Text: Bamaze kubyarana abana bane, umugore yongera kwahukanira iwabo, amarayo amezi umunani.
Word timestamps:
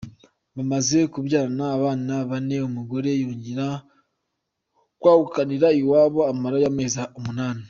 Bamaze 0.55 0.97
kubyarana 1.13 1.65
abana 1.77 2.13
bane, 2.29 2.57
umugore 2.69 3.09
yongera 3.21 3.67
kwahukanira 4.99 5.67
iwabo, 5.81 6.19
amarayo 6.31 6.67
amezi 6.73 7.01
umunani. 7.19 7.59